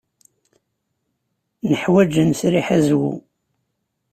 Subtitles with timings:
[1.69, 3.11] Neḥwaj ad nesriḥ azwu.